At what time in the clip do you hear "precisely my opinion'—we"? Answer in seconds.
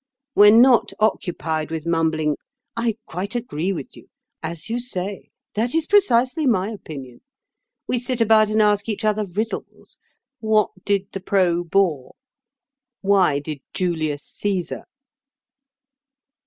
5.85-7.99